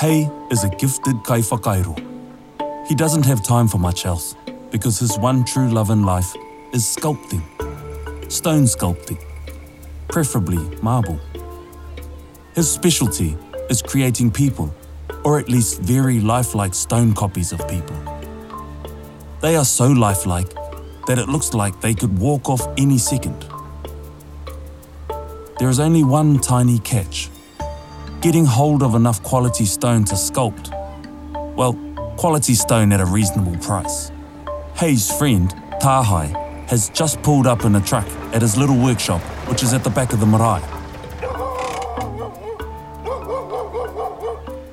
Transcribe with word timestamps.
Hay 0.00 0.30
is 0.50 0.64
a 0.64 0.70
gifted 0.70 1.16
kaiwhakairo. 1.16 1.94
He 2.88 2.94
doesn't 2.94 3.26
have 3.26 3.44
time 3.44 3.68
for 3.68 3.76
much 3.76 4.06
else 4.06 4.34
because 4.70 4.98
his 4.98 5.18
one 5.18 5.44
true 5.44 5.68
love 5.68 5.90
in 5.90 6.04
life 6.04 6.34
is 6.72 6.84
sculpting, 6.84 7.42
stone 8.32 8.62
sculpting, 8.62 9.22
preferably 10.08 10.56
marble. 10.80 11.20
His 12.54 12.72
specialty 12.72 13.36
is 13.68 13.82
creating 13.82 14.30
people, 14.30 14.74
or 15.22 15.38
at 15.38 15.50
least 15.50 15.82
very 15.82 16.18
lifelike 16.18 16.72
stone 16.72 17.12
copies 17.12 17.52
of 17.52 17.58
people. 17.68 17.96
They 19.42 19.54
are 19.54 19.66
so 19.66 19.88
lifelike 19.88 20.54
that 21.08 21.18
it 21.18 21.28
looks 21.28 21.52
like 21.52 21.78
they 21.82 21.92
could 21.92 22.18
walk 22.18 22.48
off 22.48 22.66
any 22.78 22.96
second. 22.96 23.44
There 25.58 25.68
is 25.68 25.78
only 25.78 26.04
one 26.04 26.38
tiny 26.38 26.78
catch 26.78 27.28
getting 28.20 28.44
hold 28.44 28.82
of 28.82 28.94
enough 28.94 29.22
quality 29.22 29.64
stone 29.64 30.04
to 30.04 30.14
sculpt. 30.14 30.68
Well, 31.56 31.72
quality 32.18 32.54
stone 32.54 32.92
at 32.92 33.00
a 33.00 33.06
reasonable 33.06 33.56
price. 33.58 34.12
Hay's 34.76 35.10
friend, 35.10 35.50
Tahai, 35.80 36.26
has 36.68 36.90
just 36.90 37.22
pulled 37.22 37.46
up 37.46 37.64
in 37.64 37.74
a 37.76 37.80
truck 37.80 38.06
at 38.34 38.42
his 38.42 38.58
little 38.58 38.76
workshop, 38.76 39.22
which 39.48 39.62
is 39.62 39.72
at 39.72 39.84
the 39.84 39.90
back 39.90 40.12
of 40.12 40.20
the 40.20 40.26
marae. 40.26 40.60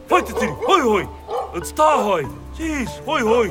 Whaititiri, 0.09 0.53
hoi 0.66 0.81
hoi! 0.81 1.57
It's 1.57 1.72
Tahoi! 1.72 2.25
Jeez, 2.53 2.89
hoi 3.05 3.22
hoi! 3.22 3.47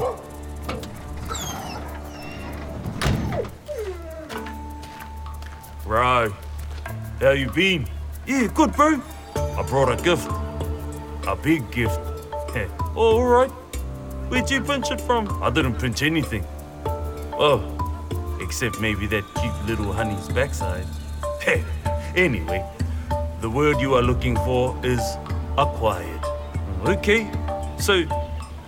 Bro, 5.85 6.35
how 7.21 7.31
you 7.31 7.51
been? 7.51 7.87
Yeah, 8.27 8.49
good, 8.49 8.73
bro. 8.75 9.01
I 9.57 9.63
brought 9.63 9.99
a 9.99 10.03
gift. 10.03 10.31
A 11.27 11.35
big 11.35 11.71
gift. 11.71 11.99
All 12.95 13.25
right. 13.25 13.51
Where'd 14.29 14.51
you 14.51 14.61
pinch 14.61 14.91
it 14.91 15.01
from? 15.01 15.43
I 15.43 15.51
didn't 15.51 15.79
pinch 15.79 16.03
anything. 16.03 16.45
Oh, 17.39 17.61
except 18.41 18.81
maybe 18.81 19.07
that 19.07 19.25
cute 19.41 19.67
little 19.67 19.93
honey's 19.93 20.29
backside. 20.29 20.87
anyway, 22.17 22.65
the 23.41 23.49
word 23.49 23.81
you 23.81 23.95
are 23.95 24.03
looking 24.03 24.37
for 24.37 24.79
is 24.85 25.01
acquired. 25.57 26.21
Okay, 26.87 27.31
so 27.79 28.03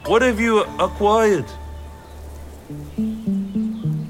what 0.06 0.22
have 0.22 0.40
you 0.40 0.62
acquired? 0.78 1.46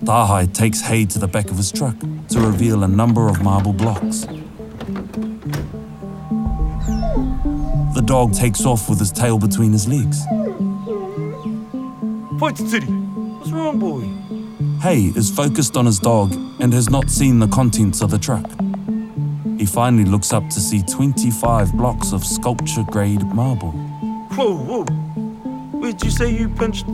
Tahai 0.05 0.47
takes 0.53 0.81
Hay 0.81 1.07
to 1.07 1.19
the 1.19 1.29
back 1.29 1.51
of 1.51 1.57
his 1.57 1.73
truck 1.73 1.97
to 2.29 2.41
reveal 2.41 2.85
a 2.85 2.89
number 2.89 3.29
of 3.29 3.43
marble 3.43 3.73
blocks. 3.73 4.27
The 7.99 8.05
dog 8.07 8.33
takes 8.33 8.65
off 8.65 8.89
with 8.89 9.01
his 9.01 9.11
tail 9.11 9.41
between 9.41 9.73
his 9.73 9.89
legs. 9.89 10.23
City. 12.71 12.87
What's 12.87 13.51
wrong, 13.51 13.81
boy? 13.81 14.03
Hay 14.83 15.07
is 15.17 15.29
focused 15.35 15.77
on 15.77 15.85
his 15.85 15.99
dog 15.99 16.33
and 16.61 16.73
has 16.73 16.89
not 16.89 17.11
seen 17.11 17.41
the 17.41 17.49
contents 17.49 18.01
of 18.01 18.13
the 18.13 18.19
truck. 18.19 18.49
He 19.59 19.67
finally 19.67 20.05
looks 20.05 20.33
up 20.33 20.49
to 20.49 20.61
see 20.61 20.85
25 20.85 21.73
blocks 21.73 22.13
of 22.13 22.25
sculpture 22.25 22.85
grade 22.85 23.25
marble. 23.35 23.73
Whoa, 23.73 24.57
whoa. 24.57 24.85
Where'd 25.81 26.01
you 26.05 26.11
say 26.11 26.31
you 26.31 26.49
pinched? 26.49 26.87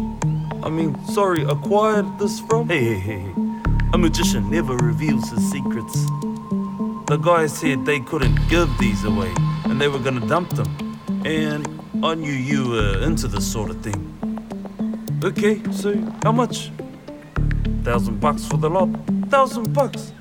I 0.63 0.71
mean, 0.71 0.97
sorry, 1.09 1.43
acquired 1.43 2.19
this 2.19 2.41
from? 2.41 2.67
Hey, 2.67 2.83
hey, 2.83 2.99
hey, 2.99 3.19
hey. 3.19 3.35
A 3.93 3.99
magician 3.99 4.51
never 4.51 4.75
reveals 4.79 5.29
his 5.29 5.51
secrets. 5.51 6.07
The 7.09 7.21
guy 7.23 7.47
said 7.47 7.85
they 7.85 8.01
couldn't 8.01 8.49
give 8.49 8.71
these 8.79 9.05
away 9.05 9.35
and 9.65 9.79
they 9.79 9.89
were 9.89 9.99
gonna 9.99 10.27
dump 10.27 10.49
them. 10.55 10.84
And 11.25 11.67
I 12.05 12.15
knew 12.15 12.33
you 12.33 12.69
were 12.69 13.03
into 13.03 13.29
this 13.29 13.51
sort 13.51 13.71
of 13.71 13.81
thing. 13.83 14.01
Okay, 15.25 15.63
so 15.73 15.97
how 16.23 16.33
much? 16.33 16.71
Thousand 17.83 18.21
bucks 18.21 18.45
for 18.47 18.59
the 18.59 18.69
lot. 18.69 18.91
Thousand 19.31 19.73
bucks. 19.73 20.13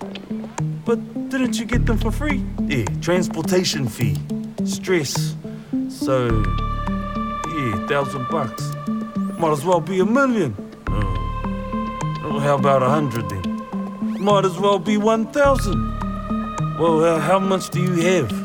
But 0.86 1.30
didn't 1.30 1.60
you 1.60 1.66
get 1.66 1.86
them 1.86 1.98
for 1.98 2.12
free? 2.12 2.44
Yeah, 2.68 2.86
transportation 3.02 3.88
fee. 3.88 4.16
Stress. 4.64 5.36
So, 5.90 6.42
yeah, 7.56 7.88
thousand 7.88 8.28
bucks. 8.30 8.64
Might 9.38 9.52
as 9.52 9.66
well 9.66 9.82
be 9.82 10.00
a 10.00 10.06
million. 10.06 10.56
Oh. 10.88 12.40
How 12.40 12.56
about 12.56 12.82
a 12.82 12.90
hundred 12.90 13.30
then? 13.30 13.44
Might 14.24 14.46
as 14.46 14.58
well 14.58 14.80
be 14.80 14.96
one 14.98 15.28
thousand. 15.34 15.82
Well, 16.80 17.04
uh, 17.04 17.20
how 17.20 17.40
much 17.40 17.70
do 17.72 17.82
you 17.82 18.02
have? 18.02 18.43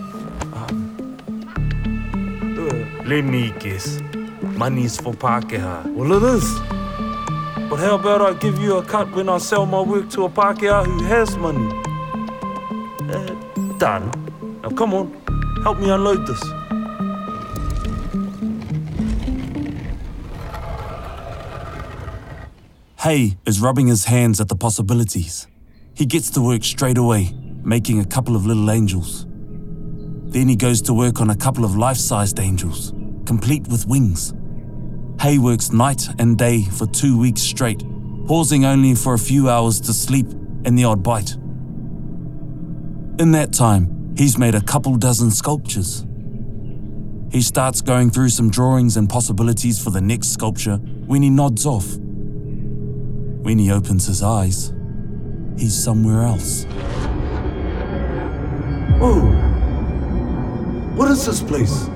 Let 3.09 3.25
me 3.25 3.55
guess. 3.59 4.03
Money's 4.43 4.99
for 5.01 5.15
Pākehā. 5.15 5.95
Well, 5.95 6.13
it 6.13 6.23
is. 6.37 6.45
But 7.71 7.77
how 7.79 7.95
about 7.95 8.21
I 8.21 8.35
give 8.35 8.59
you 8.59 8.77
a 8.77 8.85
cut 8.85 9.11
when 9.13 9.31
I 9.31 9.39
sell 9.39 9.65
my 9.65 9.81
work 9.81 10.11
to 10.11 10.25
a 10.25 10.29
Pākehā 10.29 10.85
who 10.85 11.03
has 11.05 11.35
money? 11.39 11.73
Uh, 13.11 13.79
done. 13.79 14.11
Now 14.63 14.69
come 14.69 14.93
on, 14.93 15.07
help 15.63 15.79
me 15.79 15.89
unload 15.89 16.27
this. 16.27 16.43
Hay 22.99 23.39
is 23.47 23.61
rubbing 23.63 23.87
his 23.87 24.05
hands 24.05 24.39
at 24.39 24.49
the 24.49 24.57
possibilities. 24.57 25.47
He 25.95 26.05
gets 26.05 26.29
to 26.31 26.43
work 26.43 26.63
straight 26.63 26.99
away, 26.99 27.33
making 27.63 28.01
a 28.01 28.05
couple 28.05 28.37
of 28.37 28.45
little 28.45 28.71
angels. 28.71 29.25
Then 30.31 30.47
he 30.47 30.57
goes 30.57 30.83
to 30.83 30.93
work 30.93 31.23
on 31.23 31.31
a 31.31 31.37
couple 31.37 31.65
of 31.65 31.75
life 31.75 31.97
sized 31.97 32.39
angels, 32.39 32.93
complete 33.28 33.69
with 33.69 33.87
wings. 33.87 34.33
Hay 35.21 35.37
works 35.37 35.71
night 35.71 36.09
and 36.19 36.39
day 36.39 36.62
for 36.62 36.87
two 36.87 37.19
weeks 37.19 37.43
straight, 37.43 37.83
pausing 38.27 38.65
only 38.65 38.94
for 38.94 39.12
a 39.12 39.19
few 39.19 39.50
hours 39.50 39.83
to 39.83 39.93
sleep 39.93 40.25
and 40.65 40.78
the 40.78 40.84
odd 40.84 41.03
bite. 41.03 41.34
In 43.21 43.33
that 43.33 43.53
time, 43.53 44.15
he's 44.17 44.38
made 44.38 44.55
a 44.55 44.62
couple 44.62 44.97
dozen 44.97 45.31
sculptures. 45.31 46.06
He 47.31 47.43
starts 47.43 47.83
going 47.83 48.09
through 48.09 48.31
some 48.31 48.49
drawings 48.49 48.97
and 48.97 49.11
possibilities 49.11 49.78
for 49.78 49.91
the 49.91 50.00
next 50.00 50.28
sculpture 50.28 50.78
when 51.06 51.21
he 51.21 51.28
nods 51.28 51.67
off. 51.67 51.99
When 53.44 53.59
he 53.59 53.71
opens 53.71 54.06
his 54.06 54.22
eyes, 54.22 54.72
he's 55.59 55.77
somewhere 55.77 56.22
else. 56.22 56.65
Oh, 59.03 59.21
what 60.97 61.11
is 61.11 61.27
this 61.27 61.43
place? 61.43 61.91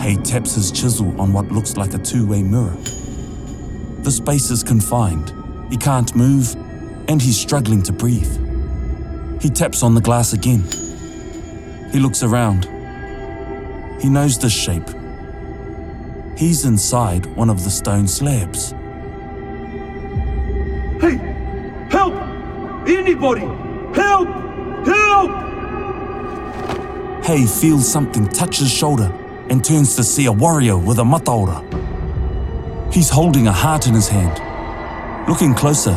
Hay 0.00 0.16
taps 0.16 0.54
his 0.54 0.70
chisel 0.70 1.18
on 1.20 1.32
what 1.32 1.50
looks 1.50 1.76
like 1.76 1.94
a 1.94 1.98
two 1.98 2.26
way 2.26 2.42
mirror. 2.42 2.76
The 4.02 4.10
space 4.10 4.50
is 4.50 4.62
confined, 4.62 5.32
he 5.70 5.76
can't 5.78 6.14
move, 6.14 6.54
and 7.08 7.22
he's 7.22 7.40
struggling 7.40 7.82
to 7.84 7.92
breathe. 7.92 9.40
He 9.40 9.48
taps 9.48 9.82
on 9.82 9.94
the 9.94 10.00
glass 10.00 10.32
again. 10.32 10.64
He 11.90 11.98
looks 11.98 12.22
around. 12.22 12.64
He 14.02 14.10
knows 14.10 14.38
this 14.38 14.52
shape. 14.52 14.88
He's 16.36 16.64
inside 16.64 17.24
one 17.36 17.48
of 17.48 17.64
the 17.64 17.70
stone 17.70 18.06
slabs. 18.08 18.72
Hey, 21.00 21.16
help! 21.90 22.14
Anybody! 22.86 23.46
Help! 23.94 24.28
Help! 24.86 25.30
Hay 27.24 27.46
feels 27.46 27.90
something 27.90 28.28
touch 28.28 28.58
his 28.58 28.70
shoulder 28.70 29.10
and 29.50 29.64
turns 29.64 29.96
to 29.96 30.04
see 30.04 30.26
a 30.26 30.32
warrior 30.32 30.76
with 30.76 30.98
a 30.98 31.02
mataora. 31.02 31.62
He's 32.92 33.10
holding 33.10 33.46
a 33.46 33.52
heart 33.52 33.86
in 33.86 33.94
his 33.94 34.08
hand. 34.08 34.40
Looking 35.28 35.54
closer, 35.54 35.96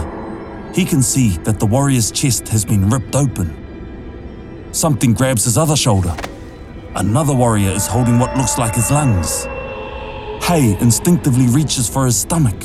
he 0.74 0.86
can 0.86 1.02
see 1.02 1.38
that 1.40 1.60
the 1.60 1.66
warrior's 1.66 2.12
chest 2.12 2.48
has 2.50 2.66
been 2.66 2.90
ripped 2.90 3.16
open. 3.16 3.56
Something 4.72 5.14
grabs 5.14 5.44
his 5.44 5.58
other 5.58 5.76
shoulder. 5.76 6.16
Another 6.96 7.34
warrior 7.34 7.72
is 7.72 7.88
holding 7.88 8.20
what 8.20 8.36
looks 8.38 8.58
like 8.58 8.76
his 8.76 8.90
lungs. 8.92 9.46
Hay 10.44 10.78
instinctively 10.80 11.48
reaches 11.48 11.88
for 11.90 12.06
his 12.06 12.18
stomach. 12.18 12.62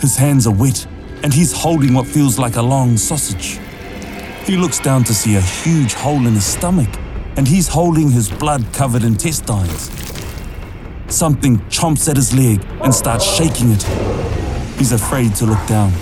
His 0.00 0.16
hands 0.16 0.46
are 0.46 0.54
wet, 0.54 0.86
and 1.22 1.32
he's 1.32 1.52
holding 1.52 1.94
what 1.94 2.06
feels 2.06 2.38
like 2.38 2.56
a 2.56 2.62
long 2.62 2.96
sausage. 2.96 3.60
He 4.44 4.56
looks 4.56 4.80
down 4.80 5.04
to 5.04 5.14
see 5.14 5.36
a 5.36 5.40
huge 5.40 5.94
hole 5.94 6.26
in 6.26 6.34
his 6.34 6.44
stomach, 6.44 6.88
and 7.36 7.48
he's 7.48 7.68
holding 7.68 8.10
his 8.10 8.30
blood 8.30 8.64
covered 8.72 9.04
intestines. 9.04 9.90
Something 11.08 11.58
chomps 11.68 12.08
at 12.08 12.16
his 12.16 12.34
leg 12.34 12.64
and 12.82 12.94
starts 12.94 13.24
shaking 13.24 13.70
it. 13.70 13.82
He's 14.78 14.92
afraid 14.92 15.34
to 15.36 15.46
look 15.46 15.66
down. 15.66 15.92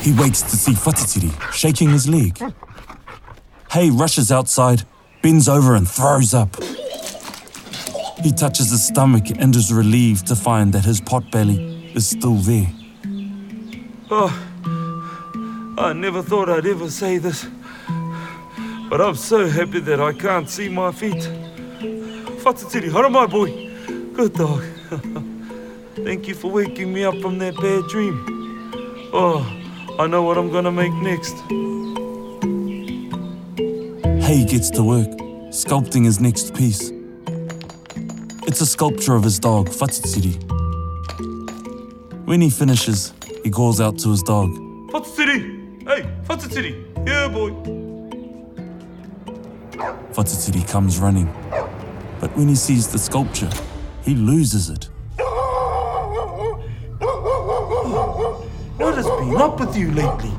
He 0.00 0.12
wakes 0.12 0.42
to 0.42 0.56
see 0.56 0.72
Whatitiri 0.72 1.52
shaking 1.52 1.90
his 1.90 2.08
leg. 2.08 2.38
Hay 3.72 3.90
rushes 3.90 4.30
outside, 4.30 4.84
bends 5.22 5.48
over, 5.48 5.74
and 5.74 5.88
throws 5.88 6.34
up. 6.34 6.62
He 8.22 8.30
touches 8.32 8.70
his 8.70 8.86
stomach 8.86 9.24
and 9.38 9.54
is 9.56 9.72
relieved 9.72 10.26
to 10.28 10.36
find 10.36 10.72
that 10.72 10.84
his 10.84 11.00
pot 11.00 11.30
belly 11.32 11.90
is 11.94 12.08
still 12.08 12.36
there. 12.36 12.70
Oh, 14.10 14.32
I 15.76 15.92
never 15.92 16.22
thought 16.22 16.48
I'd 16.48 16.66
ever 16.66 16.88
say 16.90 17.18
this, 17.18 17.46
but 18.94 19.00
I'm 19.00 19.16
so 19.16 19.48
happy 19.48 19.80
that 19.80 20.00
I 20.00 20.12
can't 20.12 20.48
see 20.48 20.68
my 20.68 20.92
feet. 20.92 21.28
Whatatiri, 22.44 22.90
haramai 22.90 23.28
boy. 23.28 23.50
Good 24.12 24.34
dog. 24.34 24.62
Thank 26.04 26.28
you 26.28 26.34
for 26.36 26.48
waking 26.48 26.92
me 26.92 27.02
up 27.02 27.16
from 27.20 27.40
that 27.40 27.56
bad 27.56 27.88
dream. 27.90 28.14
Oh, 29.12 29.42
I 29.98 30.06
know 30.06 30.22
what 30.22 30.38
I'm 30.38 30.48
gonna 30.48 30.70
make 30.70 30.92
next. 30.92 31.34
Hay 34.26 34.44
gets 34.44 34.70
to 34.70 34.84
work, 34.84 35.10
sculpting 35.50 36.04
his 36.04 36.20
next 36.20 36.54
piece. 36.54 36.92
It's 38.46 38.60
a 38.60 38.66
sculpture 38.66 39.16
of 39.16 39.24
his 39.24 39.40
dog, 39.40 39.70
Whatitsiri. 39.70 40.34
When 42.26 42.40
he 42.40 42.48
finishes, 42.48 43.12
he 43.42 43.50
calls 43.50 43.80
out 43.80 43.98
to 43.98 44.12
his 44.12 44.22
dog. 44.22 44.50
Whatatiri! 44.92 45.82
Hey, 45.82 46.02
Whatatiri! 46.28 46.72
Yeah, 47.08 47.26
boy. 47.26 47.83
Whatitsiri 50.14 50.66
comes 50.68 51.00
running. 51.00 51.26
But 52.20 52.36
when 52.36 52.46
he 52.46 52.54
sees 52.54 52.86
the 52.86 53.00
sculpture, 53.00 53.50
he 54.02 54.14
loses 54.14 54.70
it. 54.70 54.88
What 58.78 58.94
has 58.94 59.06
been 59.06 59.36
up 59.36 59.58
with 59.58 59.76
you 59.76 59.90
lately? 59.90 60.30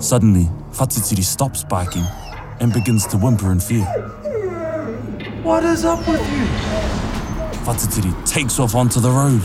Suddenly, 0.00 0.44
Whatitsiri 0.72 1.22
stops 1.22 1.62
barking 1.62 2.04
and 2.60 2.72
begins 2.72 3.06
to 3.08 3.18
whimper 3.18 3.52
in 3.52 3.60
fear. 3.60 3.84
What 5.42 5.62
is 5.64 5.84
up 5.84 5.98
with 6.08 6.22
you? 6.32 6.46
Whatitsiri 7.66 8.14
takes 8.26 8.58
off 8.58 8.74
onto 8.74 8.98
the 8.98 9.10
road. 9.10 9.42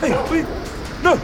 Hey, 0.00 0.16
wait. 0.30 0.46
No! 1.02 1.20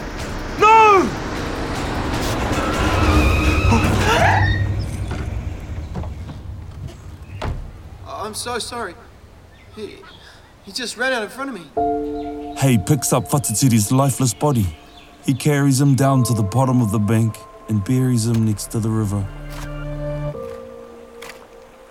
I'm 8.25 8.33
so 8.33 8.59
sorry. 8.59 8.95
He, 9.77 9.97
he 10.65 10.73
just 10.73 10.97
ran 10.97 11.13
out 11.13 11.23
in 11.23 11.29
front 11.29 11.51
of 11.51 11.57
me. 11.57 12.55
Hay 12.57 12.79
picks 12.79 13.13
up 13.13 13.29
Whatitsiri's 13.29 13.93
lifeless 13.93 14.33
body. 14.33 14.67
He 15.27 15.35
carries 15.35 15.79
him 15.79 15.95
down 15.95 16.25
to 16.25 16.33
the 16.33 16.43
bottom 16.43 16.81
of 16.81 16.91
the 16.91 16.99
bank 16.99 17.37
and 17.69 17.85
buries 17.85 18.27
him 18.27 18.47
next 18.47 18.71
to 18.71 18.81
the 18.81 18.89
river. 18.89 19.21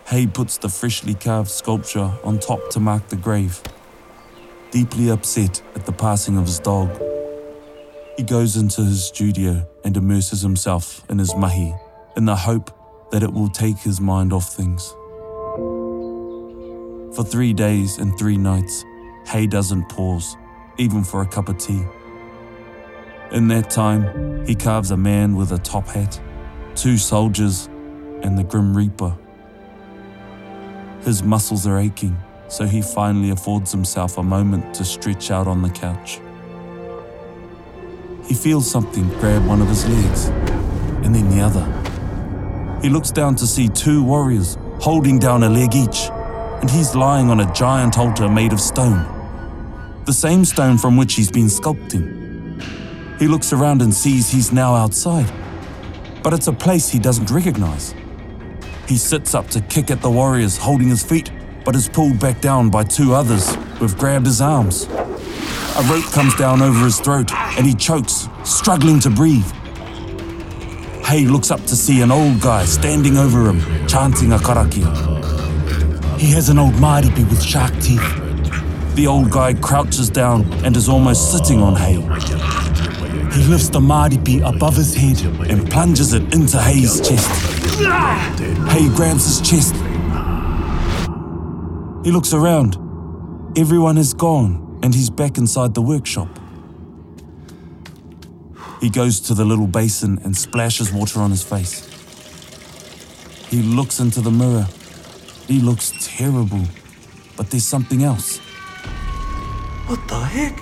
Hay 0.08 0.26
puts 0.26 0.58
the 0.58 0.70
freshly 0.70 1.14
carved 1.14 1.52
sculpture 1.52 2.12
on 2.24 2.40
top 2.40 2.68
to 2.72 2.80
mark 2.80 3.10
the 3.10 3.16
grave. 3.16 3.62
Deeply 4.72 5.12
upset 5.12 5.62
at 5.76 5.86
the 5.86 5.94
passing 5.94 6.40
of 6.40 6.48
his 6.48 6.58
dog, 6.58 6.90
he 8.18 8.24
goes 8.24 8.56
into 8.58 8.82
his 8.82 9.06
studio 9.06 9.68
and 9.84 9.96
immerses 9.96 10.42
himself 10.42 11.08
in 11.12 11.20
his 11.20 11.36
mahi 11.36 11.76
in 12.18 12.26
the 12.26 12.36
hope 12.36 12.72
that 13.12 13.22
it 13.22 13.32
will 13.32 13.50
take 13.50 13.78
his 13.78 14.02
mind 14.02 14.34
off 14.34 14.56
things. 14.56 14.96
For 17.16 17.24
three 17.24 17.54
days 17.54 18.00
and 18.00 18.18
three 18.18 18.38
nights, 18.38 18.86
Hay 19.28 19.46
doesn't 19.46 19.88
pause, 19.88 20.36
even 20.80 21.04
for 21.04 21.22
a 21.22 21.28
cup 21.28 21.48
of 21.48 21.60
tea. 21.60 21.84
In 23.32 23.48
that 23.50 23.70
time, 23.70 24.44
he 24.48 24.56
carves 24.56 24.90
a 24.90 24.98
man 24.98 25.36
with 25.36 25.52
a 25.52 25.60
top 25.60 25.88
hat, 25.88 26.20
two 26.74 26.98
soldiers, 26.98 27.68
and 28.24 28.36
the 28.36 28.44
Grim 28.44 28.76
Reaper. 28.76 29.16
His 31.04 31.22
muscles 31.22 31.68
are 31.68 31.78
aching, 31.78 32.18
so 32.48 32.66
he 32.66 32.82
finally 32.82 33.30
affords 33.30 33.72
himself 33.72 34.18
a 34.18 34.24
moment 34.24 34.74
to 34.74 34.84
stretch 34.84 35.30
out 35.30 35.48
on 35.48 35.62
the 35.62 35.70
couch. 35.70 36.20
He 38.26 38.34
feels 38.34 38.70
something 38.70 39.08
grab 39.20 39.46
one 39.46 39.62
of 39.62 39.68
his 39.68 39.86
legs, 39.88 40.30
and 41.06 41.14
then 41.14 41.30
the 41.30 41.42
other. 41.42 42.80
He 42.82 42.90
looks 42.90 43.12
down 43.12 43.36
to 43.36 43.46
see 43.46 43.68
two 43.70 44.04
warriors 44.04 44.58
holding 44.80 45.20
down 45.20 45.44
a 45.44 45.50
leg 45.50 45.76
each, 45.76 46.10
and 46.64 46.72
he's 46.72 46.96
lying 46.96 47.30
on 47.30 47.42
a 47.42 47.54
giant 47.54 47.98
altar 47.98 48.30
made 48.30 48.54
of 48.54 48.62
stone. 48.62 49.04
The 50.06 50.14
same 50.14 50.46
stone 50.46 50.78
from 50.78 50.96
which 50.96 51.16
he's 51.16 51.30
been 51.30 51.48
sculpting. 51.48 53.20
He 53.20 53.28
looks 53.28 53.52
around 53.52 53.82
and 53.82 53.94
sees 53.94 54.30
he's 54.30 54.54
now 54.54 54.74
outside, 54.74 55.30
but 56.24 56.32
it's 56.32 56.48
a 56.48 56.54
place 56.54 56.88
he 56.88 57.00
doesn't 57.00 57.30
recognize. 57.30 57.94
He 58.88 58.96
sits 58.96 59.36
up 59.36 59.50
to 59.50 59.60
kick 59.60 59.92
at 59.92 60.02
the 60.02 60.10
warriors 60.10 60.58
holding 60.58 60.88
his 60.88 61.04
feet, 61.04 61.34
but 61.66 61.76
is 61.76 61.90
pulled 61.90 62.18
back 62.18 62.40
down 62.40 62.70
by 62.70 62.86
two 62.86 63.14
others 63.14 63.56
who've 63.78 63.98
grabbed 63.98 64.26
his 64.26 64.40
arms. 64.40 64.86
A 64.86 65.86
rope 65.92 66.10
comes 66.14 66.34
down 66.36 66.62
over 66.62 66.86
his 66.86 66.98
throat 66.98 67.30
and 67.58 67.66
he 67.66 67.74
chokes, 67.74 68.30
struggling 68.46 69.02
to 69.02 69.10
breathe. 69.10 69.52
Hay 71.08 71.26
looks 71.26 71.52
up 71.52 71.60
to 71.66 71.76
see 71.76 72.00
an 72.00 72.10
old 72.10 72.40
guy 72.40 72.64
standing 72.64 73.18
over 73.18 73.50
him, 73.50 73.60
chanting 73.86 74.32
a 74.32 74.38
karakia. 74.38 75.13
He 76.24 76.32
has 76.32 76.48
an 76.48 76.58
old 76.58 76.76
maripi 76.76 77.30
with 77.30 77.44
shark 77.44 77.74
teeth. 77.82 78.96
The 78.96 79.08
old 79.08 79.30
guy 79.30 79.56
crouches 79.56 80.10
down 80.10 80.46
and 80.64 80.78
is 80.78 80.88
almost 80.88 81.34
sitting 81.34 81.62
on 81.62 81.76
Hay. 81.76 81.96
He 83.36 83.44
lifts 83.44 83.68
the 83.68 83.82
maripi 83.82 84.40
above 84.42 84.78
his 84.78 84.96
head 84.96 85.20
and 85.50 85.70
plunges 85.70 86.14
it 86.14 86.34
into 86.34 86.58
Hay's 86.60 87.02
chest. 87.06 87.30
Hay 88.72 88.88
grabs 88.96 89.26
his 89.26 89.42
chest. 89.42 89.76
He 92.06 92.12
looks 92.14 92.34
around. 92.34 92.78
Everyone 93.58 93.98
is 93.98 94.14
gone, 94.14 94.80
and 94.82 94.96
he's 94.96 95.10
back 95.10 95.38
inside 95.38 95.74
the 95.74 95.82
workshop. 95.82 96.30
He 98.80 98.90
goes 98.90 99.20
to 99.28 99.34
the 99.34 99.44
little 99.44 99.68
basin 99.68 100.20
and 100.24 100.38
splashes 100.38 100.90
water 100.90 101.20
on 101.20 101.32
his 101.32 101.44
face. 101.44 101.86
He 103.50 103.62
looks 103.62 104.00
into 104.00 104.22
the 104.22 104.32
mirror. 104.32 104.68
He 105.48 105.60
looks 105.60 105.94
terrible, 106.00 106.64
but 107.36 107.50
there's 107.50 107.66
something 107.66 108.04
else. 108.04 108.38
What 109.88 110.08
the 110.08 110.20
heck? 110.20 110.58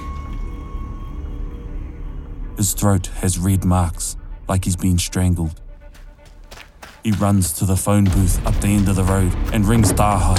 His 2.57 2.73
throat 2.73 3.07
has 3.21 3.37
red 3.37 3.63
marks, 3.63 4.17
like 4.47 4.65
he's 4.65 4.75
been 4.75 4.97
strangled. 4.97 5.61
He 7.03 7.11
runs 7.11 7.53
to 7.53 7.65
the 7.65 7.77
phone 7.77 8.05
booth 8.05 8.45
up 8.45 8.55
the 8.55 8.67
end 8.67 8.89
of 8.89 8.95
the 8.95 9.03
road 9.03 9.33
and 9.53 9.65
rings 9.65 9.93
Tahai. 9.93 10.37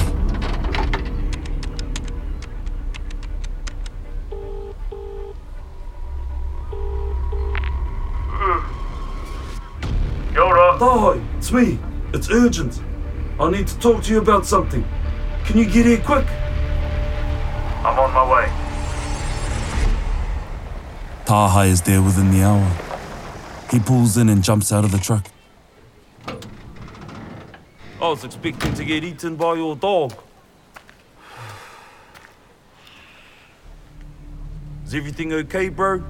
Yora! 10.34 10.78
Tahai, 10.78 11.22
it's 11.38 11.52
me. 11.52 11.78
It's 12.12 12.28
urgent. 12.30 12.80
I 13.40 13.50
need 13.50 13.66
to 13.66 13.78
talk 13.78 14.02
to 14.04 14.12
you 14.12 14.18
about 14.20 14.46
something. 14.46 14.84
Can 15.44 15.58
you 15.58 15.64
get 15.64 15.86
here 15.86 16.00
quick? 16.00 16.26
I'm 17.84 17.98
on 17.98 18.12
my 18.12 18.32
way. 18.32 18.52
Taha 21.24 21.62
is 21.62 21.82
there 21.82 22.02
within 22.02 22.30
the 22.30 22.42
hour. 22.42 22.70
He 23.70 23.80
pulls 23.80 24.16
in 24.16 24.28
and 24.28 24.44
jumps 24.44 24.70
out 24.70 24.84
of 24.84 24.92
the 24.92 24.98
truck. 24.98 25.26
I 28.00 28.08
was 28.08 28.24
expecting 28.24 28.74
to 28.74 28.84
get 28.84 29.02
eaten 29.02 29.36
by 29.36 29.54
your 29.54 29.76
dog. 29.76 30.12
Is 34.84 34.94
everything 34.94 35.32
okay, 35.32 35.68
bro? 35.68 36.02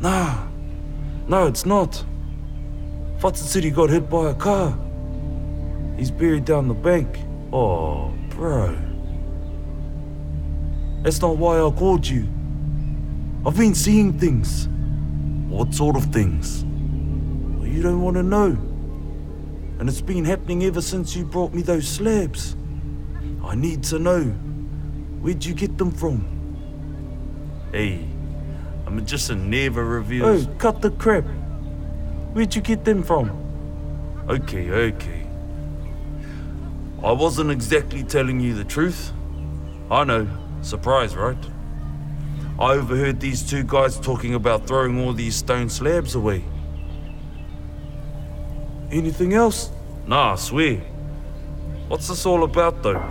Nah. 0.00 0.46
No, 1.28 1.46
it's 1.46 1.66
not. 1.66 2.04
Futson 3.18 3.44
City 3.44 3.70
got 3.70 3.90
hit 3.90 4.08
by 4.08 4.30
a 4.30 4.34
car. 4.34 4.76
He's 6.02 6.10
buried 6.10 6.44
down 6.44 6.66
the 6.66 6.74
bank. 6.74 7.16
Oh, 7.52 8.12
bro. 8.30 8.76
That's 11.02 11.20
not 11.20 11.36
why 11.36 11.60
I 11.60 11.70
called 11.70 12.04
you. 12.04 12.26
I've 13.46 13.56
been 13.56 13.72
seeing 13.72 14.18
things. 14.18 14.66
What 15.48 15.72
sort 15.72 15.94
of 15.94 16.06
things? 16.06 16.64
Well, 17.56 17.68
you 17.68 17.82
don't 17.82 18.02
want 18.02 18.16
to 18.16 18.24
know. 18.24 18.46
And 19.78 19.88
it's 19.88 20.00
been 20.00 20.24
happening 20.24 20.64
ever 20.64 20.82
since 20.82 21.14
you 21.14 21.24
brought 21.24 21.54
me 21.54 21.62
those 21.62 21.86
slabs. 21.86 22.56
I 23.44 23.54
need 23.54 23.84
to 23.84 24.00
know. 24.00 24.24
Where'd 25.20 25.44
you 25.44 25.54
get 25.54 25.78
them 25.78 25.92
from? 25.92 26.26
Hey, 27.70 28.04
I'm 28.88 29.06
just 29.06 29.30
a 29.30 29.36
magician 29.36 29.50
never 29.50 29.84
reveals. 29.84 30.48
Oh, 30.48 30.54
cut 30.58 30.82
the 30.82 30.90
crap. 30.90 31.22
Where'd 32.32 32.56
you 32.56 32.60
get 32.60 32.84
them 32.84 33.04
from? 33.04 33.30
Okay, 34.28 34.68
okay. 34.68 35.21
I 37.04 37.10
wasn't 37.10 37.50
exactly 37.50 38.04
telling 38.04 38.38
you 38.38 38.54
the 38.54 38.64
truth. 38.64 39.12
I 39.90 40.04
know. 40.04 40.28
Surprise, 40.62 41.16
right? 41.16 41.36
I 42.60 42.74
overheard 42.74 43.18
these 43.18 43.42
two 43.42 43.64
guys 43.64 43.98
talking 43.98 44.34
about 44.34 44.68
throwing 44.68 45.00
all 45.00 45.12
these 45.12 45.34
stone 45.34 45.68
slabs 45.68 46.14
away. 46.14 46.44
Anything 48.92 49.34
else? 49.34 49.70
Nah, 50.06 50.34
I 50.34 50.36
swear. 50.36 50.76
What's 51.88 52.06
this 52.06 52.24
all 52.24 52.44
about, 52.44 52.84
though? 52.84 53.02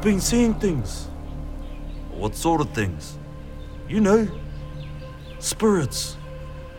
Been 0.00 0.20
seeing 0.20 0.54
things. 0.54 1.08
What 2.12 2.34
sort 2.34 2.62
of 2.62 2.70
things? 2.70 3.18
You 3.86 4.00
know, 4.00 4.28
spirits. 5.40 6.16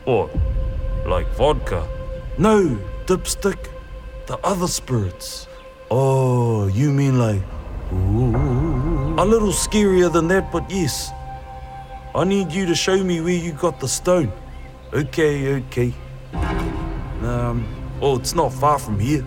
What? 0.05 0.35
Like 1.05 1.27
vodka? 1.35 1.87
No, 2.39 2.79
dipstick. 3.05 3.69
The 4.25 4.39
other 4.39 4.67
spirits. 4.67 5.47
Oh, 5.93 6.67
you 6.67 6.89
mean 6.89 7.19
like 7.19 7.41
A 9.19 9.25
little 9.25 9.51
scarier 9.51 10.09
than 10.09 10.29
that, 10.29 10.49
but 10.49 10.71
yes. 10.71 11.11
I 12.15 12.23
need 12.23 12.53
you 12.53 12.65
to 12.67 12.75
show 12.75 13.03
me 13.03 13.19
where 13.19 13.35
you 13.35 13.51
got 13.51 13.81
the 13.81 13.89
stone. 13.89 14.31
Okay, 14.93 15.55
okay. 15.55 15.93
Um, 16.33 17.67
oh, 18.01 18.17
it's 18.17 18.33
not 18.33 18.53
far 18.53 18.79
from 18.79 18.99
here. 18.99 19.25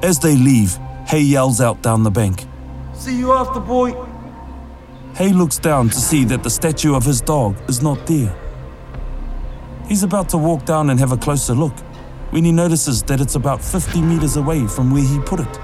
As 0.00 0.20
they 0.20 0.36
leave, 0.36 0.78
Hay 1.08 1.22
yells 1.22 1.60
out 1.60 1.82
down 1.82 2.04
the 2.04 2.10
bank. 2.10 2.44
See 2.94 3.18
you 3.18 3.32
after, 3.32 3.58
boy. 3.58 3.94
Hay 5.16 5.32
looks 5.32 5.58
down 5.58 5.88
to 5.88 5.96
see 5.96 6.24
that 6.26 6.44
the 6.44 6.50
statue 6.50 6.94
of 6.94 7.04
his 7.04 7.20
dog 7.20 7.56
is 7.68 7.82
not 7.82 8.06
there. 8.06 8.32
He's 9.88 10.04
about 10.04 10.28
to 10.28 10.38
walk 10.38 10.64
down 10.64 10.90
and 10.90 11.00
have 11.00 11.10
a 11.10 11.16
closer 11.16 11.54
look 11.54 11.74
when 12.30 12.44
he 12.44 12.52
notices 12.52 13.02
that 13.04 13.20
it's 13.20 13.34
about 13.34 13.62
50 13.62 14.00
meters 14.02 14.36
away 14.36 14.66
from 14.66 14.90
where 14.90 15.02
he 15.02 15.18
put 15.20 15.40
it. 15.40 15.58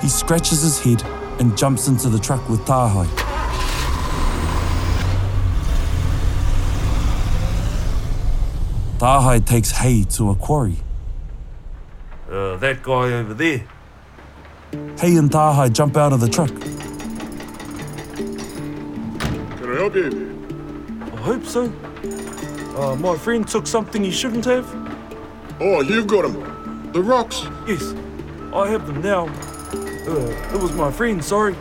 He 0.00 0.08
scratches 0.08 0.62
his 0.62 0.78
head 0.80 1.02
and 1.40 1.56
jumps 1.56 1.88
into 1.88 2.08
the 2.08 2.18
truck 2.18 2.48
with 2.48 2.64
Tahai. 2.64 3.06
Tahai 8.98 9.44
takes 9.44 9.72
Hay 9.72 10.04
to 10.04 10.30
a 10.30 10.34
quarry. 10.34 10.78
Uh, 12.30 12.56
that 12.56 12.82
guy 12.82 13.12
over 13.12 13.34
there. 13.34 13.66
Hay 14.98 15.16
and 15.16 15.30
Tahai 15.30 15.68
jump 15.68 15.96
out 15.96 16.12
of 16.12 16.20
the 16.20 16.28
truck. 16.28 16.48
Can 19.58 19.70
I 19.70 19.74
help 19.76 19.94
you? 19.94 20.32
I 21.12 21.16
hope 21.16 21.44
so. 21.44 21.72
Uh, 22.76 22.96
my 22.96 23.16
friend 23.18 23.46
took 23.46 23.66
something 23.66 24.02
he 24.02 24.10
shouldn't 24.10 24.44
have. 24.46 24.85
Oh, 25.58 25.80
you've 25.80 26.06
got 26.06 26.22
them. 26.22 26.92
The 26.92 27.02
rocks. 27.02 27.46
Yes, 27.66 27.94
I 28.52 28.68
have 28.68 28.86
them 28.86 29.00
now. 29.00 29.26
Uh, 29.26 30.54
it 30.54 30.60
was 30.60 30.72
my 30.72 30.90
friend, 30.90 31.24
sorry. 31.24 31.54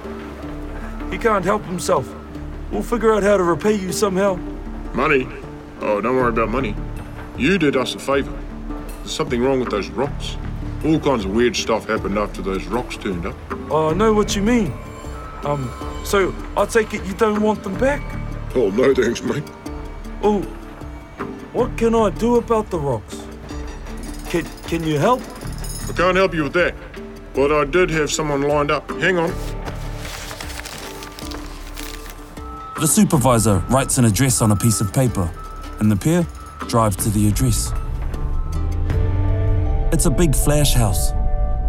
He 1.10 1.18
can't 1.18 1.46
help 1.46 1.64
himself. 1.64 2.14
We'll 2.72 2.84
figure 2.84 3.14
out 3.14 3.24
how 3.24 3.38
to 3.38 3.44
repay 3.44 3.76
you 3.76 3.92
somehow. 3.94 4.36
Money? 4.94 5.28
Oh, 5.80 6.02
don't 6.02 6.16
worry 6.16 6.30
about 6.30 6.50
money. 6.50 6.76
You 7.38 7.58
did 7.58 7.76
us 7.78 7.96
a 7.96 8.00
favour. 8.00 8.38
There's 9.00 9.12
something 9.12 9.42
wrong 9.42 9.60
with 9.60 9.70
those 9.70 9.88
rocks. 9.90 10.36
All 10.84 11.00
kinds 11.00 11.26
of 11.26 11.32
weird 11.32 11.56
stuff 11.56 11.88
happened 11.88 12.18
after 12.18 12.42
those 12.42 12.66
rocks 12.66 12.98
turned 12.98 13.26
up. 13.26 13.36
I 13.72 13.94
know 13.94 14.14
what 14.14 14.36
you 14.36 14.42
mean. 14.42 14.74
Um, 15.44 15.72
so 16.04 16.34
I 16.58 16.66
take 16.66 16.94
it 16.94 17.06
you 17.06 17.14
don't 17.14 17.42
want 17.42 17.64
them 17.64 17.78
back? 17.78 18.02
Oh, 18.56 18.70
no 18.72 18.94
thanks, 18.94 19.22
mate. 19.22 19.44
Oh, 20.22 20.42
what 21.54 21.78
can 21.78 21.96
I 21.96 22.10
do 22.10 22.36
about 22.36 22.70
the 22.70 22.80
rocks? 22.80 23.15
Can, 24.68 24.80
can 24.80 24.88
you 24.88 24.98
help? 24.98 25.22
I 25.90 25.94
can't 25.94 26.18
help 26.18 26.34
you 26.34 26.44
with 26.44 26.54
that. 26.54 26.74
But 27.34 27.52
I 27.52 27.66
did 27.66 27.90
have 27.92 28.12
someone 28.12 28.42
lined 28.42 28.72
up. 28.72 28.90
Hang 28.90 29.18
on. 29.18 29.30
The 32.80 32.88
supervisor 32.88 33.60
writes 33.70 33.98
an 33.98 34.06
address 34.06 34.42
on 34.42 34.52
a 34.52 34.56
piece 34.56 34.82
of 34.82 34.92
paper, 34.92 35.30
and 35.80 35.92
the 35.92 35.96
pair 35.96 36.26
drive 36.68 36.98
to 36.98 37.10
the 37.10 37.28
address. 37.28 37.72
It's 39.94 40.06
a 40.06 40.12
big 40.12 40.36
flash 40.36 40.74
house, 40.74 41.12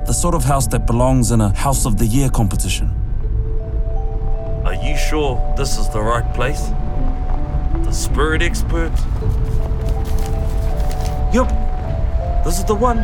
the 0.07 0.13
sort 0.13 0.35
of 0.35 0.45
house 0.45 0.67
that 0.69 0.87
belongs 0.87 1.31
in 1.31 1.41
a 1.41 1.55
House 1.55 1.87
of 1.87 1.99
the 1.99 2.07
Year 2.07 2.29
competition. 2.29 2.89
Are 4.65 4.75
you 4.75 4.97
sure 4.97 5.55
this 5.57 5.79
is 5.79 5.89
the 5.91 6.01
right 6.01 6.35
place? 6.35 6.61
The 7.85 7.93
spirit 7.93 8.43
expert? 8.43 8.93
Yup, 11.33 11.66
this 12.47 12.59
is 12.59 12.65
the 12.65 12.75
one. 12.75 12.99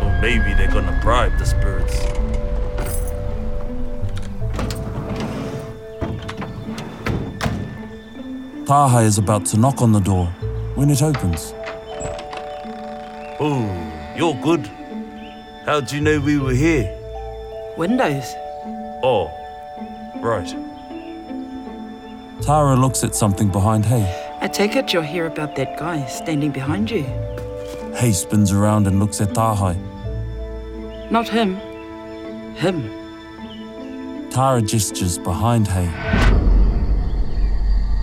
Or 0.00 0.18
maybe 0.22 0.54
they're 0.54 0.72
gonna 0.72 0.98
bribe 1.02 1.38
the 1.38 1.44
spirits. 1.44 1.96
Tahai 8.66 9.04
is 9.04 9.18
about 9.18 9.44
to 9.46 9.58
knock 9.58 9.82
on 9.82 9.92
the 9.92 10.00
door 10.00 10.26
when 10.76 10.88
it 10.88 11.02
opens. 11.02 11.52
Oh, 13.38 13.68
you're 14.16 14.34
good. 14.42 14.66
How'd 15.66 15.92
you 15.92 16.00
know 16.00 16.18
we 16.18 16.38
were 16.38 16.54
here? 16.54 16.88
Windows. 17.76 18.24
Oh, 19.02 19.30
right. 20.22 20.48
Tara 22.40 22.76
looks 22.76 23.04
at 23.04 23.14
something 23.14 23.48
behind 23.48 23.84
Hay. 23.84 24.38
I 24.40 24.48
take 24.48 24.74
it 24.76 24.92
you'll 24.94 25.02
hear 25.02 25.26
about 25.26 25.54
that 25.56 25.78
guy 25.78 26.06
standing 26.06 26.50
behind 26.50 26.90
you. 26.90 27.04
Hay 27.96 28.12
spins 28.12 28.50
around 28.52 28.86
and 28.86 28.98
looks 28.98 29.20
at 29.20 29.34
Tahai. 29.34 29.76
Not 31.10 31.28
him. 31.28 31.56
Him. 32.56 32.90
Tara 34.30 34.60
gestures 34.60 35.16
behind 35.16 35.68
Hay. 35.68 35.86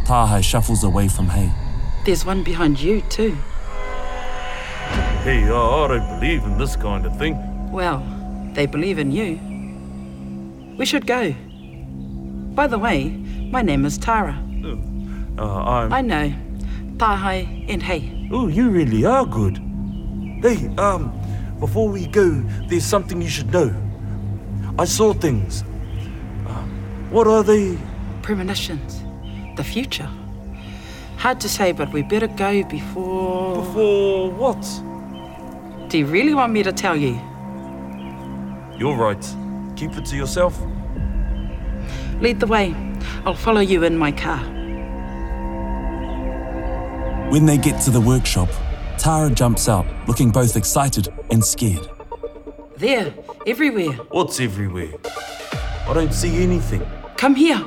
Tahai 0.06 0.42
shuffles 0.42 0.84
away 0.84 1.08
from 1.10 1.28
Hay. 1.28 1.52
There's 2.06 2.26
one 2.26 2.42
behind 2.42 2.80
you, 2.80 3.02
too. 3.10 3.36
Hey, 5.24 5.44
uh, 5.50 5.84
I 5.84 5.88
don't 5.88 6.20
believe 6.20 6.44
in 6.44 6.58
this 6.58 6.76
kind 6.76 7.06
of 7.06 7.18
thing. 7.18 7.36
Well, 7.72 8.02
they 8.54 8.66
believe 8.66 8.98
in 8.98 9.12
you. 9.12 9.40
We 10.78 10.86
should 10.86 11.06
go. 11.06 11.36
By 12.56 12.68
the 12.68 12.80
way, 12.80 13.10
my 13.52 13.62
name 13.62 13.86
is 13.86 13.98
Tara. 13.98 14.42
Uh, 15.38 15.44
I'm. 15.44 15.94
I 15.94 16.02
know. 16.02 16.34
Tahai 16.98 17.66
and 17.70 17.84
Hay. 17.84 18.30
Oh, 18.32 18.48
you 18.48 18.70
really 18.70 19.06
are 19.06 19.26
good. 19.26 19.62
Hey, 20.42 20.74
um, 20.78 21.14
before 21.60 21.88
we 21.88 22.08
go, 22.08 22.42
there's 22.68 22.84
something 22.84 23.22
you 23.22 23.30
should 23.30 23.52
know. 23.52 23.72
I 24.80 24.86
saw 24.86 25.14
things. 25.14 25.64
Uh, 26.48 26.64
what 27.12 27.28
are 27.28 27.44
they? 27.44 27.78
Premonitions. 28.24 29.04
The 29.56 29.64
future. 29.64 30.10
Hard 31.18 31.40
to 31.42 31.50
say, 31.50 31.74
but 31.74 31.94
we 31.94 32.02
better 32.02 32.26
go 32.26 32.64
before. 32.64 33.58
Before 33.58 34.32
what? 34.32 34.62
Do 35.90 36.00
you 36.00 36.08
really 36.08 36.34
want 36.34 36.52
me 36.54 36.64
to 36.64 36.72
tell 36.72 36.96
you? 36.96 37.22
You're 38.80 38.98
right. 38.98 39.24
Keep 39.76 39.96
it 39.98 40.06
to 40.06 40.16
yourself. 40.16 40.60
Lead 42.20 42.40
the 42.40 42.48
way. 42.48 42.76
I'll 43.26 43.36
follow 43.36 43.62
you 43.62 43.84
in 43.84 43.96
my 43.96 44.12
car. 44.12 44.40
When 47.30 47.46
they 47.46 47.60
get 47.60 47.80
to 47.82 47.92
the 47.92 48.02
workshop, 48.02 48.50
Tara 49.02 49.32
jumps 49.32 49.68
out, 49.68 49.88
looking 50.08 50.30
both 50.30 50.56
excited 50.56 51.12
and 51.32 51.44
scared. 51.44 51.90
There, 52.78 53.12
everywhere. 53.48 53.94
What's 54.12 54.40
everywhere? 54.40 54.94
I 55.88 55.94
don't 55.96 56.14
see 56.14 56.44
anything. 56.44 56.86
Come 57.18 57.34
here. 57.34 57.66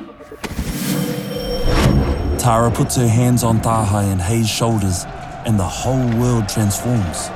Tara 2.39 2.71
puts 2.71 2.95
her 2.95 3.09
hands 3.09 3.43
on 3.43 3.59
Tahai 3.59 4.13
and 4.13 4.21
Hay's 4.21 4.49
shoulders, 4.49 5.03
and 5.45 5.59
the 5.59 5.67
whole 5.67 6.07
world 6.17 6.47
transforms. 6.47 7.27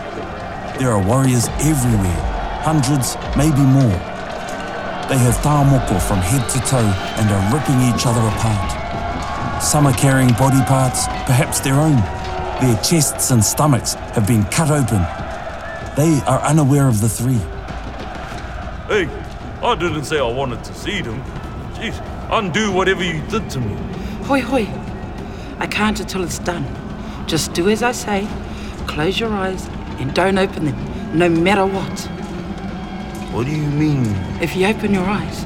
There 0.80 0.92
are 0.92 1.06
warriors 1.06 1.50
everywhere, 1.60 2.22
hundreds, 2.64 3.18
maybe 3.36 3.60
more. 3.60 4.00
They 5.12 5.20
have 5.20 5.36
tāmoko 5.44 6.02
from 6.08 6.20
head 6.20 6.48
to 6.52 6.60
toe 6.60 6.90
and 7.20 7.30
are 7.30 7.54
ripping 7.54 7.82
each 7.94 8.06
other 8.08 8.22
apart. 8.22 9.62
Some 9.62 9.86
are 9.86 9.94
carrying 9.94 10.32
body 10.36 10.64
parts, 10.68 11.08
perhaps 11.26 11.60
their 11.60 11.76
own. 11.76 12.02
Their 12.62 12.76
chests 12.84 13.32
and 13.32 13.42
stomachs 13.44 13.94
have 13.94 14.28
been 14.28 14.44
cut 14.46 14.70
open. 14.70 15.02
They 15.96 16.22
are 16.28 16.42
unaware 16.42 16.90
of 16.90 17.00
the 17.00 17.08
three. 17.08 17.40
Hey, 18.90 19.08
I 19.64 19.76
didn't 19.76 20.04
say 20.04 20.20
I 20.20 20.30
wanted 20.30 20.62
to 20.66 20.74
see 20.74 21.02
them. 21.02 21.24
Jeez, 21.76 21.96
undo 22.30 22.70
whatever 22.74 23.02
you 23.02 23.22
did 23.28 23.50
to 23.52 23.62
me. 23.62 23.74
Hoi 24.26 24.42
hoi. 24.42 24.68
I 25.60 25.68
can't 25.68 25.98
until 26.02 26.22
it's 26.22 26.40
done. 26.40 26.66
Just 27.28 27.54
do 27.54 27.70
as 27.70 27.82
I 27.82 27.94
say. 27.94 28.28
Close 28.88 29.18
your 29.18 29.32
eyes 29.32 29.66
and 30.00 30.14
don't 30.14 30.38
open 30.38 30.66
them, 30.66 31.18
no 31.18 31.30
matter 31.30 31.66
what. 31.66 32.00
What 33.34 33.46
do 33.46 33.52
you 33.52 33.68
mean? 33.70 34.06
If 34.42 34.58
you 34.58 34.68
open 34.68 34.94
your 34.94 35.06
eyes, 35.06 35.46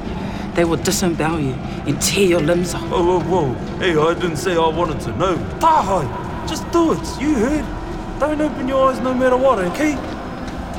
they 0.56 0.64
will 0.64 0.78
disembowel 0.78 1.38
you 1.38 1.54
and 1.86 2.00
tear 2.02 2.26
your 2.26 2.40
limbs 2.40 2.74
off. 2.74 2.82
Whoa, 2.90 3.20
whoa, 3.20 3.20
whoa. 3.20 3.54
Hey, 3.78 3.96
I 3.96 4.14
didn't 4.14 4.38
say 4.38 4.56
I 4.56 4.68
wanted 4.68 5.00
to 5.02 5.16
know. 5.16 5.36
Tahai, 5.60 6.23
just 6.54 6.70
do 6.70 6.92
it. 6.92 7.20
You 7.20 7.34
heard. 7.34 8.20
Don't 8.20 8.40
open 8.40 8.68
your 8.68 8.88
eyes 8.88 9.00
no 9.00 9.12
matter 9.12 9.36
what, 9.36 9.58
okay? 9.58 9.94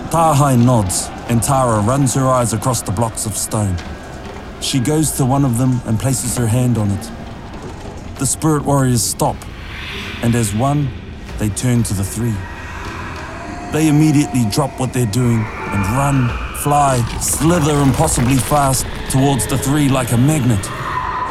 Tahai 0.10 0.55
nods, 0.55 1.10
and 1.27 1.44
Tara 1.44 1.82
runs 1.82 2.13
her 2.13 2.27
eyes 2.27 2.53
across 2.53 2.82
the 2.82 2.94
blocks 2.94 3.25
of 3.25 3.36
stone. 3.36 3.75
She 4.62 4.79
goes 4.79 5.12
to 5.17 5.25
one 5.25 5.44
of 5.44 5.58
them 5.58 5.82
and 5.86 6.00
places 6.00 6.38
her 6.38 6.48
hand 6.48 6.77
on 6.77 6.91
it. 6.91 7.12
The 8.20 8.25
spirit 8.25 8.63
warriors 8.63 9.03
stop, 9.03 9.36
and 10.24 10.34
as 10.34 10.55
one, 10.55 10.88
they 11.39 11.50
turn 11.50 11.84
to 11.84 11.94
the 11.94 12.05
three. 12.05 12.36
They 13.74 13.89
immediately 13.89 14.46
drop 14.50 14.79
what 14.79 14.94
they're 14.94 15.05
doing 15.12 15.39
and 15.39 15.82
run, 15.98 16.29
fly, 16.60 17.03
slither 17.20 17.82
impossibly 17.82 18.38
fast 18.38 18.86
towards 19.10 19.46
the 19.48 19.58
three 19.58 19.89
like 19.89 20.13
a 20.13 20.17
magnet. 20.17 20.63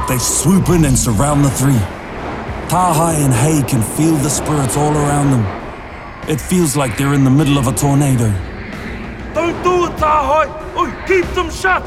They 0.07 0.19
swoop 0.19 0.69
in 0.69 0.85
and 0.85 0.99
surround 0.99 1.47
the 1.47 1.51
three. 1.51 1.94
Tahai 2.69 3.15
and 3.25 3.33
Hay 3.33 3.63
can 3.63 3.83
feel 3.83 4.17
the 4.17 4.31
spirits 4.31 4.77
all 4.77 4.93
around 4.93 5.31
them. 5.31 5.45
It 6.29 6.41
feels 6.41 6.77
like 6.77 6.97
they're 6.97 7.15
in 7.15 7.25
the 7.25 7.31
middle 7.31 7.59
of 7.59 7.67
a 7.67 7.73
tornado. 7.73 8.33
Don't 9.35 9.63
do 9.63 9.87
it, 9.87 9.97
Tahai. 9.99 10.47
Oh, 10.77 11.05
keep 11.07 11.27
them 11.35 11.51
shut. 11.51 11.85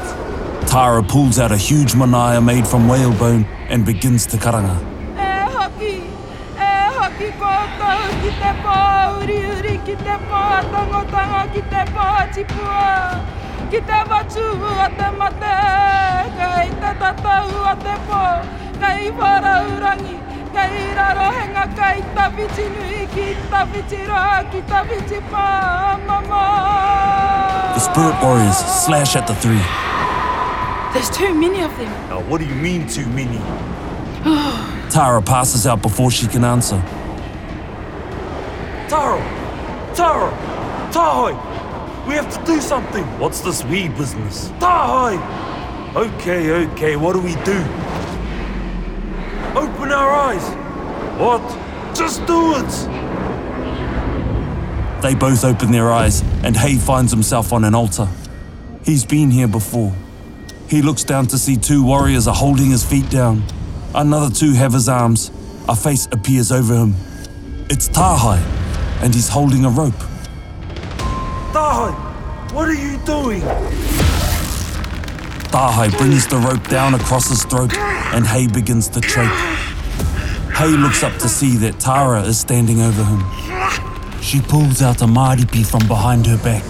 Tara 0.68 1.02
pulls 1.02 1.38
out 1.38 1.50
a 1.50 1.56
huge 1.56 1.94
manaya 1.94 2.44
made 2.44 2.66
from 2.66 2.88
whalebone 2.88 3.44
and 3.68 3.84
begins 3.84 4.26
to 4.26 4.36
karanga. 4.36 4.76
E 5.16 5.30
hoki, 5.54 5.94
e 6.56 6.72
hoki 6.96 7.28
koutou 7.40 8.00
ki 8.22 8.30
te 8.40 8.52
pō 8.62 8.76
uri 9.22 9.38
uri 9.56 9.76
ki 9.86 9.96
te 10.04 10.16
pō 10.28 10.42
tangotango 10.72 11.42
ki 11.54 11.62
te 11.72 11.82
pō 11.94 12.08
tipua. 12.34 12.84
Ki 13.70 13.80
te 13.80 13.98
watu 14.12 14.46
a 14.86 14.88
te 14.98 15.08
mate, 15.18 15.56
kei 16.38 16.68
te 16.80 16.90
tatau 17.00 17.64
a 17.72 17.74
te 17.84 17.94
pō, 18.08 18.22
kei 18.80 19.10
waraurangi, 19.18 20.16
kei 20.52 20.94
rarohenga, 20.98 21.64
kei 21.76 22.02
Tawhiti 22.14 22.64
nui, 22.74 23.06
ki 23.14 23.36
Tawhiti 23.50 24.06
roa, 24.08 24.44
ki 24.50 24.60
Tawhiti 24.62 25.20
pā, 25.30 25.46
mama. 26.06 26.42
The 27.74 27.80
spirit 27.80 28.22
warriors 28.22 28.56
slash 28.56 29.16
at 29.16 29.26
the 29.26 29.34
three. 29.34 29.62
There's 30.92 31.10
too 31.10 31.34
many 31.34 31.60
of 31.62 31.76
them. 31.76 31.92
Now, 32.08 32.22
what 32.22 32.40
do 32.40 32.46
you 32.46 32.54
mean 32.54 32.86
too 32.86 33.06
many? 33.06 33.38
Tara 34.90 35.22
passes 35.22 35.66
out 35.66 35.82
before 35.82 36.10
she 36.10 36.26
can 36.26 36.44
answer. 36.44 36.82
Taro! 38.88 39.18
Taro! 39.94 40.30
Tahoi! 40.92 41.34
We 42.06 42.14
have 42.14 42.32
to 42.32 42.44
do 42.46 42.60
something! 42.60 43.04
What's 43.18 43.40
this 43.40 43.62
we 43.64 43.88
business? 43.88 44.48
Tahoi! 44.60 45.18
Okay, 45.94 46.66
okay, 46.66 46.96
what 46.96 47.12
do 47.12 47.20
we 47.20 47.34
do? 47.44 47.62
Open 49.58 49.90
our 49.90 50.10
eyes! 50.12 50.44
What? 51.18 51.42
Just 51.92 52.24
do 52.26 52.54
it! 52.54 52.70
They 55.02 55.16
both 55.16 55.44
open 55.44 55.72
their 55.72 55.90
eyes, 55.90 56.22
and 56.44 56.56
Hay 56.56 56.76
finds 56.76 57.10
himself 57.10 57.52
on 57.52 57.64
an 57.64 57.74
altar. 57.74 58.08
He's 58.84 59.04
been 59.04 59.32
here 59.32 59.48
before. 59.48 59.92
He 60.68 60.80
looks 60.80 61.02
down 61.02 61.26
to 61.28 61.38
see 61.38 61.56
two 61.56 61.82
warriors 61.84 62.28
are 62.28 62.34
holding 62.36 62.70
his 62.70 62.84
feet 62.84 63.10
down. 63.10 63.42
Another 63.96 64.32
two 64.32 64.52
have 64.52 64.74
his 64.74 64.88
arms. 64.88 65.32
A 65.68 65.74
face 65.74 66.06
appears 66.12 66.52
over 66.52 66.74
him. 66.74 66.94
It's 67.68 67.88
Tahai, 67.88 68.38
and 69.02 69.12
he's 69.12 69.28
holding 69.28 69.64
a 69.64 69.70
rope. 69.70 70.00
Tahoi! 71.52 71.92
What 72.52 72.68
are 72.68 72.74
you 72.74 72.96
doing? 72.98 73.42
Tahai 75.50 75.96
brings 75.96 76.26
the 76.26 76.36
rope 76.36 76.68
down 76.68 76.94
across 76.94 77.28
his 77.28 77.44
throat, 77.44 77.76
and 78.14 78.26
Hay 78.26 78.46
begins 78.46 78.88
to 78.90 79.00
choke. 79.00 79.32
Hay 80.54 80.68
looks 80.68 81.02
up 81.02 81.16
to 81.20 81.28
see 81.28 81.56
that 81.58 81.80
Tara 81.80 82.22
is 82.22 82.38
standing 82.38 82.80
over 82.80 83.02
him. 83.02 83.24
She 84.20 84.40
pulls 84.40 84.82
out 84.82 85.00
a 85.00 85.06
maripi 85.06 85.64
from 85.64 85.86
behind 85.88 86.26
her 86.26 86.36
back. 86.38 86.64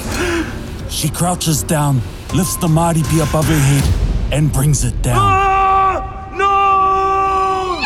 She 0.90 1.08
crouches 1.08 1.62
down, 1.62 2.00
lifts 2.34 2.56
the 2.56 2.68
maripi 2.68 3.20
above 3.28 3.46
her 3.46 3.58
head, 3.58 4.32
and 4.32 4.52
brings 4.52 4.84
it 4.84 5.02
down. 5.02 5.16
Ah! 5.18 6.28
No! 6.32 7.82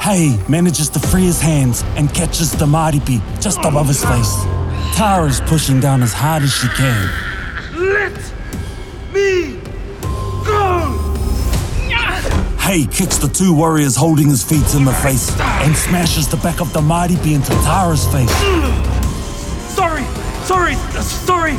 Hay 0.00 0.38
manages 0.48 0.90
to 0.90 0.98
free 1.00 1.24
his 1.24 1.40
hands 1.40 1.82
and 1.96 2.12
catches 2.12 2.52
the 2.52 2.66
maripi 2.66 3.22
just 3.40 3.58
above 3.60 3.88
his 3.88 4.04
face. 4.04 4.34
Tara's 4.96 5.40
pushing 5.40 5.80
down 5.80 6.02
as 6.02 6.12
hard 6.12 6.42
as 6.42 6.52
she 6.52 6.68
can. 6.68 7.35
Hay 12.66 12.84
kicks 12.84 13.16
the 13.16 13.28
two 13.28 13.54
warriors 13.54 13.94
holding 13.94 14.28
his 14.28 14.42
feet 14.42 14.74
in 14.74 14.84
the 14.84 14.92
face 14.92 15.30
and 15.38 15.76
smashes 15.76 16.26
the 16.26 16.36
back 16.38 16.60
of 16.60 16.72
the 16.72 16.80
maripi 16.80 17.36
into 17.36 17.52
Tara's 17.62 18.04
face. 18.08 18.28
Sorry! 19.72 20.02
Sorry! 20.42 20.74
Sorry! 21.00 21.54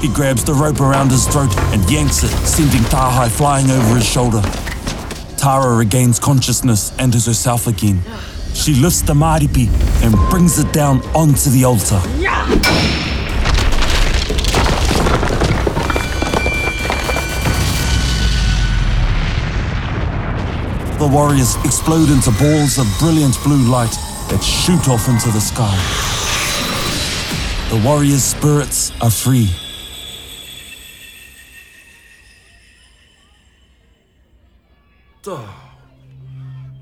He 0.00 0.12
grabs 0.12 0.42
the 0.42 0.52
rope 0.52 0.80
around 0.80 1.12
his 1.12 1.28
throat 1.28 1.56
and 1.72 1.88
yanks 1.88 2.24
it, 2.24 2.30
sending 2.44 2.82
Tahai 2.90 3.28
flying 3.28 3.70
over 3.70 3.94
his 3.94 4.04
shoulder. 4.04 4.42
Tara 5.36 5.76
regains 5.76 6.18
consciousness 6.18 6.92
and 6.98 7.14
is 7.14 7.26
herself 7.26 7.68
again. 7.68 8.02
She 8.52 8.74
lifts 8.74 9.02
the 9.02 9.14
maripi 9.14 9.68
and 10.02 10.12
brings 10.28 10.58
it 10.58 10.72
down 10.72 11.02
onto 11.14 11.50
the 11.50 11.62
altar. 11.62 12.02
The 21.06 21.12
warriors 21.12 21.54
explode 21.64 22.10
into 22.10 22.32
balls 22.32 22.78
of 22.78 22.86
brilliant 22.98 23.40
blue 23.44 23.62
light 23.70 23.92
that 24.28 24.42
shoot 24.42 24.88
off 24.88 25.08
into 25.08 25.28
the 25.30 25.40
sky. 25.40 25.76
The 27.70 27.80
warriors' 27.86 28.24
spirits 28.24 28.90
are 29.00 29.10
free. 29.12 29.48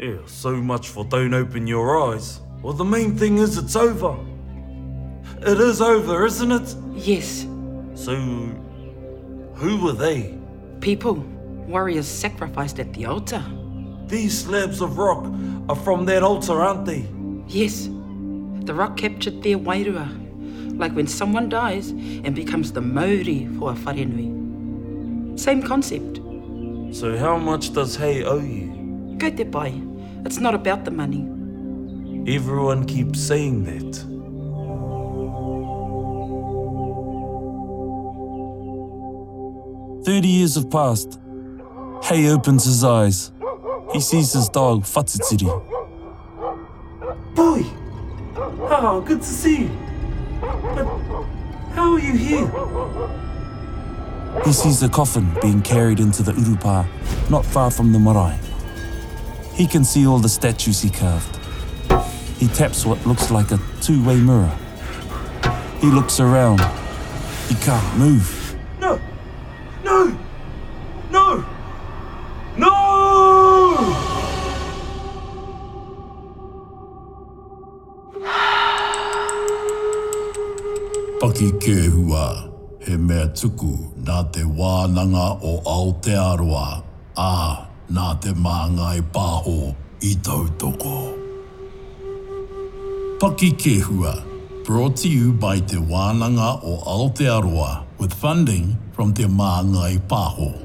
Yeah, 0.01 0.17
so 0.25 0.57
much 0.57 0.89
for 0.89 1.05
don't 1.05 1.35
open 1.35 1.67
your 1.67 2.11
eyes. 2.11 2.41
Well, 2.63 2.73
the 2.73 2.85
main 2.85 3.19
thing 3.19 3.37
is 3.37 3.59
it's 3.59 3.77
over. 3.77 4.17
It 5.43 5.61
is 5.61 5.83
over, 5.83 6.25
isn't 6.25 6.51
it? 6.51 6.75
Yes, 6.95 7.47
So, 7.95 8.17
who 9.55 9.85
were 9.85 9.93
they? 9.93 10.39
people, 10.81 11.15
warriors 11.67 12.07
sacrificed 12.07 12.79
at 12.81 12.93
the 12.95 13.05
altar. 13.05 13.45
These 14.07 14.45
slabs 14.45 14.81
of 14.81 14.99
rock 14.99 15.25
are 15.69 15.77
from 15.77 16.05
that 16.07 16.23
altar, 16.23 16.61
aren't 16.61 16.85
they? 16.85 17.07
Yes, 17.49 17.89
the 18.65 18.75
rock 18.75 18.97
captured 18.97 19.43
their 19.43 19.59
wairua, 19.59 20.79
like 20.79 20.93
when 20.93 21.07
someone 21.07 21.49
dies 21.49 21.91
and 21.91 22.35
becomes 22.35 22.73
the 22.73 22.81
mauri 22.81 23.49
for 23.59 23.73
a 23.73 23.75
wharenui. 23.75 25.39
Same 25.39 25.63
concept. 25.63 26.21
So, 26.95 27.17
how 27.17 27.37
much 27.39 27.73
does 27.73 27.97
Hay 27.97 28.23
owe 28.25 28.39
you? 28.39 29.15
Go 29.19 29.31
te 29.31 29.45
pai. 29.45 29.83
It's 30.25 30.39
not 30.39 30.55
about 30.55 30.85
the 30.85 30.91
money. 30.91 31.23
Everyone 32.33 32.85
keeps 32.87 33.21
saying 33.21 33.65
that. 33.65 34.15
Thirty 40.05 40.29
years 40.29 40.55
have 40.55 40.71
passed. 40.71 41.19
Hay 42.05 42.29
opens 42.29 42.65
his 42.65 42.85
eyes. 42.85 43.33
He 43.95 44.01
sees 44.01 44.33
his 44.33 44.49
dog, 44.49 44.83
Fatitsiri. 44.83 45.47
Boy! 47.37 47.63
Oh, 48.37 49.01
good 49.07 49.21
to 49.21 49.27
see 49.27 49.63
you. 49.63 49.71
But 50.41 50.85
how 51.75 51.93
are 51.93 52.01
you 52.01 52.15
here? 52.15 52.51
He 54.45 54.53
sees 54.53 54.83
a 54.83 54.89
coffin 54.89 55.33
being 55.41 55.63
carried 55.63 56.01
into 56.01 56.25
the 56.25 56.33
Urupa, 56.33 56.89
not 57.31 57.47
far 57.47 57.71
from 57.71 57.93
the 57.93 58.01
marae. 58.01 58.37
He 59.53 59.69
can 59.69 59.85
see 59.85 60.09
all 60.09 60.19
the 60.19 60.29
statues 60.29 60.83
he 60.83 60.91
carved. 60.91 61.37
He 62.39 62.49
taps 62.49 62.85
what 62.85 63.07
looks 63.07 63.31
like 63.31 63.53
a 63.53 63.61
two 63.81 64.05
way 64.05 64.17
mirror. 64.17 64.59
He 65.81 65.87
looks 65.87 66.19
around. 66.19 66.61
He 67.49 67.55
can't 67.55 67.97
move. 67.97 68.44
Paki 81.25 81.55
kēhua, 81.57 82.25
he 82.85 82.99
mea 83.01 83.31
tuku 83.33 83.71
nā 84.05 84.19
te 84.29 84.43
wānanga 84.45 85.23
o 85.41 85.55
Aotearoa, 85.73 86.67
ā 87.17 87.37
nā 87.97 88.09
te 88.21 88.35
māngai 88.37 89.01
pāho 89.15 89.71
i 90.05 90.11
tautoko. 90.21 90.99
Paki 93.25 93.55
Kehua, 93.57 94.13
brought 94.67 95.01
to 95.01 95.09
you 95.09 95.33
by 95.33 95.61
te 95.61 95.81
wānanga 95.81 96.61
o 96.61 96.77
Aotearoa 96.93 97.73
with 97.97 98.13
funding 98.13 98.77
from 98.93 99.15
te 99.15 99.25
māngai 99.25 99.97
pāho. 100.07 100.64